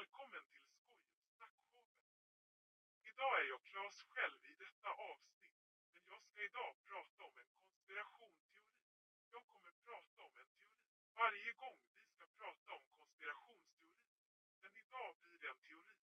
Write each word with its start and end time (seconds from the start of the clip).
Välkommen 0.00 0.44
till 0.52 0.64
Skoj 0.64 1.00
och 1.18 1.28
snackshowen. 1.36 2.00
Idag 3.10 3.32
är 3.40 3.46
jag 3.52 3.62
Klas 3.62 4.02
själv 4.12 4.40
i 4.52 4.54
detta 4.64 4.90
avsnitt. 5.10 5.58
Men 5.92 6.02
jag 6.10 6.20
ska 6.22 6.42
idag 6.42 6.72
prata 6.88 7.24
om 7.28 7.34
en 7.42 7.50
konspirationsteori. 7.62 8.64
Jag 9.32 9.44
kommer 9.46 9.72
prata 9.86 10.22
om 10.22 10.36
en 10.42 10.50
teori 10.58 10.86
varje 11.22 11.52
gång 11.52 11.78
vi 11.96 12.04
ska 12.12 12.24
prata 12.38 12.72
om 12.78 12.84
konspirationsteori. 12.98 14.06
Men 14.62 14.72
idag 14.82 15.10
blir 15.20 15.38
det 15.42 15.48
en 15.48 15.62
teori. 15.68 16.00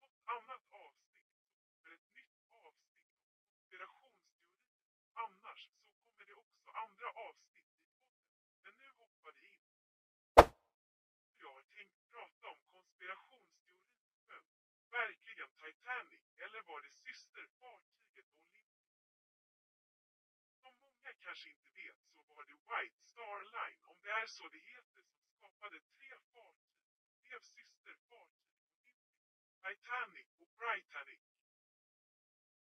Något 0.00 0.18
annat 0.36 0.64
avsnitt 0.84 1.30
så 1.46 1.62
kommer 1.70 1.90
ett 1.96 2.08
nytt 2.18 2.38
avsnitt 2.64 3.10
om 3.18 3.34
konspirationsteori. 3.46 4.56
Annars 5.24 5.60
så 5.74 5.92
kommer 6.02 6.24
det 6.24 6.34
också 6.34 6.70
andra 6.70 7.08
avsnitt 7.26 7.68
i 7.72 7.84
podden. 7.86 8.18
Men 8.62 8.74
nu 8.82 8.88
hoppar 9.00 9.32
vi 9.32 9.44
in. 9.54 9.64
Jag 11.42 11.52
har 11.54 11.62
tänkt 11.62 12.02
prata 12.12 12.48
om 12.48 12.58
konspirationsteori 12.72 13.92
på 14.10 14.16
sjön. 14.26 14.46
Verkligen 14.90 15.50
Titanic 15.62 16.20
eller 16.44 16.62
var 16.62 16.80
det 16.80 16.90
systerfartyget 16.90 18.26
Olympic? 18.44 18.90
Som 20.62 20.74
många 20.82 21.10
kanske 21.24 21.50
inte 21.50 21.70
vet 21.70 21.98
så 22.14 22.34
var 22.34 22.44
det 22.44 22.58
White 22.70 23.00
Star 23.10 23.38
Line, 23.56 23.84
om 23.84 23.96
det 24.02 24.10
är 24.10 24.26
så 24.26 24.48
det 24.48 24.58
heter, 24.58 25.02
som 25.02 25.24
skapade 25.34 25.80
tre 25.80 26.10
fartyg. 26.32 26.78
Blev 27.22 27.40
systerfartyg 27.40 28.48
Olympic, 28.76 29.00
Titanic 29.64 30.28
och 30.40 30.50
Britannic. 30.58 31.24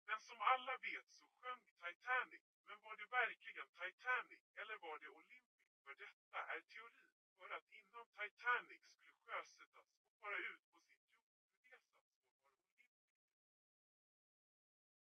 Men 0.06 0.20
som 0.20 0.40
alla 0.40 0.76
vet 0.76 1.08
så 1.18 1.26
sjönk 1.40 1.66
Titanic. 1.84 2.42
Men 2.66 2.82
var 2.82 2.96
det 2.96 3.06
verkligen 3.06 3.68
Titanic 3.82 4.40
eller 4.56 4.76
var 4.76 4.98
det 4.98 5.08
Olympic? 5.08 5.62
För 5.84 5.94
detta 5.94 6.38
är 6.54 6.60
teori 6.60 7.10
för 7.38 7.50
att 7.50 7.72
innan 7.72 8.06
Titanic 8.06 8.82
skulle 8.82 9.12
sjösättas 9.12 9.86
och 10.06 10.14
fara 10.20 10.36
ut 10.36 10.62
på 10.72 10.80
sin 10.80 11.02
jordresa 11.10 12.04
så 12.06 12.22
var 12.22 12.62
Olympic 12.68 12.92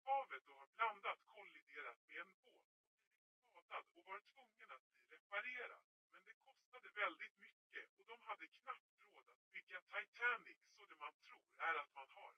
Havet 0.05 0.47
och 0.47 0.55
har 0.55 0.67
blandat 0.75 1.19
kolliderat 1.27 1.97
med 2.07 2.17
en 2.21 2.33
båt 2.43 2.64
skadad 3.85 3.97
och 3.97 4.05
var 4.05 4.19
tvungen 4.19 4.71
att 4.71 4.85
bli 4.89 5.01
reparerad. 5.15 5.85
Men 6.11 6.21
det 6.25 6.33
kostade 6.33 6.89
väldigt 6.89 7.37
mycket 7.39 7.89
och 7.97 8.05
de 8.05 8.23
hade 8.23 8.47
knappt 8.47 9.01
råd 9.01 9.29
att 9.29 9.51
bygga 9.53 9.81
Titanic 9.81 10.57
så 10.77 10.85
det 10.85 10.95
man 10.95 11.13
tror 11.25 11.45
är 11.57 11.75
att 11.75 11.93
man 11.93 12.09
har 12.09 12.33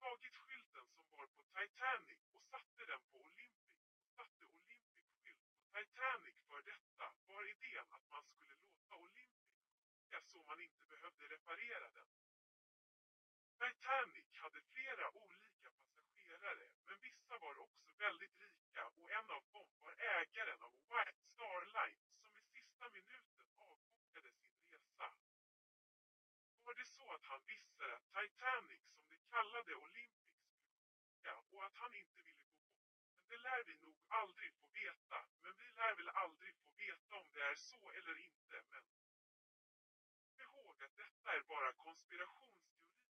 tagit 0.00 0.36
skylten 0.36 0.86
som 0.94 1.10
var 1.10 1.26
på 1.26 1.42
Titanic 1.42 2.18
och 2.32 2.42
satte 2.42 2.84
den 2.84 3.02
på 3.10 3.18
Olympic 3.18 3.78
och 4.02 4.10
satte 4.16 4.46
Olympic 4.46 5.04
skylt 5.22 5.46
på 5.56 5.64
Titanic 5.78 6.36
för 6.48 6.62
detta 6.62 7.06
var 7.26 7.44
idén 7.54 7.86
att 7.90 8.10
man 8.10 8.24
skulle 8.24 8.54
låta 8.54 8.94
Olympic 8.96 9.54
sjunka 9.66 10.20
så 10.22 10.42
man 10.42 10.60
inte 10.60 10.86
behövde 10.86 11.24
reparera 11.28 11.88
den. 11.98 12.08
Titanic 13.58 14.26
hade 14.42 14.60
flera 14.62 15.10
olika 15.10 15.70
passagerare 15.70 16.66
men 16.86 16.96
vissa 17.00 17.38
var 17.38 17.58
också 17.58 17.92
väldigt 17.98 18.40
rika 18.40 18.86
och 18.86 19.10
en 19.10 19.30
av 19.30 19.42
dem 19.52 19.68
var 19.80 19.94
ägaren 19.98 20.62
av 20.62 20.72
White 20.90 21.22
Star 21.32 21.60
Line 21.76 22.04
som 22.22 22.38
i 22.38 22.42
sista 22.42 22.90
minuten 22.90 23.46
avbokade 23.56 24.30
sin 24.32 24.56
resa. 24.70 25.08
Var 26.64 26.67
det 26.78 26.86
så 26.86 27.12
att 27.12 27.24
han 27.24 27.42
visste 27.46 27.84
att 27.96 28.06
Titanic 28.16 28.82
som 28.94 29.04
de 29.10 29.16
kallade 29.34 29.74
Olympics, 29.74 30.18
skulle 31.06 31.32
och 31.52 31.64
att 31.64 31.76
han 31.82 31.94
inte 31.94 32.22
ville 32.22 32.44
gå 32.44 32.58
på. 32.66 32.78
Men 33.18 33.28
det 33.28 33.36
lär 33.36 33.62
vi 33.64 33.74
nog 33.76 33.96
aldrig 34.08 34.54
få 34.60 34.66
veta. 34.68 35.18
Men 35.42 35.52
vi 35.56 35.66
lär 35.78 35.94
väl 35.94 36.08
aldrig 36.08 36.54
få 36.62 36.70
veta 36.70 37.16
om 37.16 37.26
det 37.32 37.42
är 37.42 37.54
så 37.54 37.90
eller 37.90 38.16
inte. 38.18 38.56
Men 38.70 38.82
kom 40.36 40.40
ihåg 40.42 40.82
att 40.82 40.96
detta 40.96 41.32
är 41.36 41.42
bara 41.42 41.72
konspirationsteorier. 41.72 43.08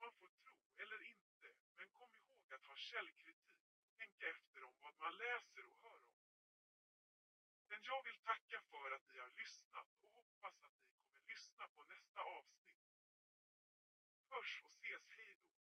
Man 0.00 0.12
får 0.12 0.28
tro 0.28 0.56
eller 0.82 1.02
inte. 1.02 1.48
Men 1.76 1.88
kom 1.88 2.14
ihåg 2.14 2.52
att 2.54 2.64
ha 2.64 2.76
källkritik 2.76 3.62
och 3.84 3.96
tänka 3.96 4.28
efter 4.28 4.64
om 4.64 4.74
vad 4.80 4.94
man 4.98 5.16
läser 5.16 5.66
och 5.66 5.78
hör 5.82 5.98
om. 5.98 6.14
Men 7.68 7.78
jag 7.82 8.02
vill 8.02 8.18
tacka 8.18 8.60
för 8.70 8.73
acho-se 14.44 14.94
escrito 14.94 15.53